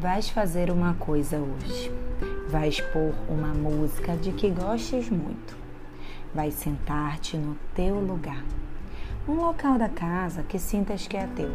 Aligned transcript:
Vais 0.00 0.30
fazer 0.30 0.70
uma 0.70 0.94
coisa 0.94 1.36
hoje. 1.36 1.92
Vais 2.48 2.80
pôr 2.80 3.12
uma 3.28 3.52
música 3.52 4.16
de 4.16 4.32
que 4.32 4.48
gostes 4.48 5.10
muito. 5.10 5.54
Vais 6.34 6.54
sentar-te 6.54 7.36
no 7.36 7.54
teu 7.74 8.00
lugar. 8.00 8.42
Um 9.28 9.34
local 9.34 9.76
da 9.76 9.90
casa 9.90 10.42
que 10.42 10.58
sintas 10.58 11.06
que 11.06 11.18
é 11.18 11.26
teu, 11.36 11.52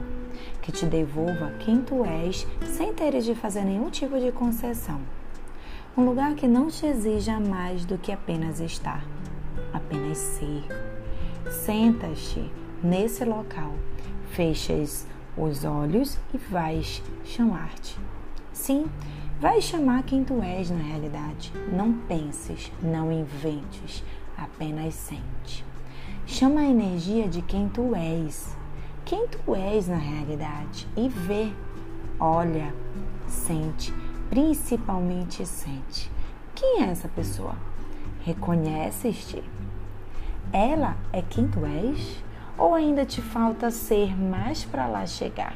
que 0.61 0.71
te 0.71 0.85
devolva 0.85 1.53
quem 1.57 1.81
tu 1.81 2.05
és 2.05 2.45
sem 2.77 2.93
teres 2.93 3.25
de 3.25 3.33
fazer 3.33 3.63
nenhum 3.63 3.89
tipo 3.89 4.19
de 4.19 4.31
concessão. 4.31 5.01
Um 5.97 6.05
lugar 6.05 6.35
que 6.35 6.47
não 6.47 6.67
te 6.67 6.85
exija 6.85 7.39
mais 7.39 7.83
do 7.83 7.97
que 7.97 8.11
apenas 8.11 8.59
estar, 8.59 9.03
apenas 9.73 10.19
ser. 10.19 10.63
Sentas-te 11.49 12.47
nesse 12.83 13.25
local, 13.25 13.73
fechas 14.29 15.07
os 15.35 15.65
olhos 15.65 16.19
e 16.31 16.37
vais 16.37 17.01
chamar-te. 17.23 17.97
Sim, 18.55 18.85
vai 19.37 19.61
chamar 19.61 20.01
quem 20.03 20.23
tu 20.23 20.41
és 20.41 20.71
na 20.71 20.81
realidade. 20.81 21.51
Não 21.73 21.91
penses, 21.91 22.71
não 22.81 23.11
inventes, 23.11 24.01
apenas 24.35 24.95
sente. 24.95 25.63
Chama 26.25 26.61
a 26.61 26.65
energia 26.65 27.27
de 27.27 27.41
quem 27.41 27.67
tu 27.67 27.93
és, 27.93 28.55
quem 29.03 29.27
tu 29.27 29.53
és 29.53 29.89
na 29.89 29.97
realidade 29.97 30.87
e 30.95 31.09
vê, 31.09 31.51
olha, 32.17 32.73
sente, 33.27 33.93
principalmente 34.29 35.45
sente. 35.45 36.09
Quem 36.55 36.81
é 36.81 36.89
essa 36.89 37.09
pessoa? 37.09 37.55
Reconheces-te? 38.23 39.43
Ela 40.53 40.95
é 41.11 41.21
quem 41.21 41.45
tu 41.45 41.65
és? 41.65 42.23
Ou 42.57 42.73
ainda 42.73 43.05
te 43.05 43.21
falta 43.21 43.69
ser 43.69 44.17
mais 44.17 44.63
para 44.63 44.87
lá 44.87 45.05
chegar? 45.05 45.53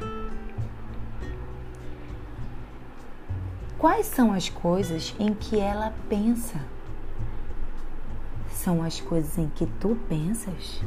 Quais 3.79 4.07
são 4.07 4.33
as 4.33 4.49
coisas 4.49 5.15
em 5.17 5.33
que 5.33 5.57
ela 5.57 5.93
pensa? 6.09 6.59
São 8.51 8.83
as 8.83 8.99
coisas 8.99 9.37
em 9.37 9.47
que 9.47 9.65
tu 9.79 9.97
pensas? 10.09 10.81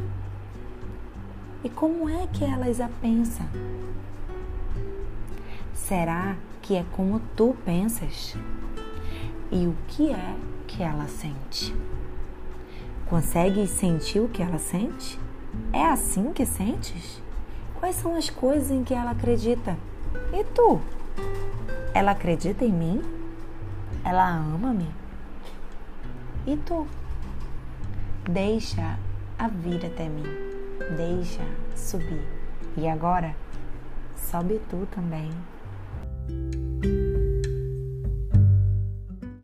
E 1.65 1.71
como 1.71 2.07
é 2.07 2.27
que 2.27 2.45
elas 2.45 2.83
a 2.83 2.91
pensam? 3.01 3.47
Será 5.73 6.37
que 6.61 6.77
é 6.77 6.85
como 6.93 7.19
tu 7.35 7.57
pensas? 7.65 8.37
E 9.51 9.67
o 9.67 9.75
que 9.89 10.11
é 10.11 10.37
que 10.69 10.83
ela 10.83 11.09
sente? 11.09 11.75
Consegues 13.07 13.71
sentir 13.71 14.21
o 14.21 14.29
que 14.29 14.43
ela 14.43 14.59
sente? 14.59 15.19
É 15.73 15.87
assim 15.87 16.31
que 16.31 16.45
sentes? 16.45 17.23
Quais 17.81 17.97
são 17.97 18.15
as 18.15 18.29
coisas 18.29 18.71
em 18.71 18.85
que 18.85 18.93
ela 18.93 19.13
acredita? 19.13 19.79
E 20.31 20.45
tu? 20.45 20.79
Ela 21.95 22.13
acredita 22.13 22.65
em 22.65 22.73
mim? 22.73 23.03
Ela 24.05 24.29
ama-me? 24.31 24.89
E 26.47 26.57
tu? 26.57 26.87
Deixa 28.25 28.99
a 29.39 29.49
vir 29.49 29.85
até 29.85 30.09
mim. 30.09 30.25
Deixa 30.97 31.43
subir. 31.77 32.27
E 32.77 32.89
agora, 32.89 33.37
sobe 34.17 34.59
tu 34.71 34.89
também. 34.95 35.31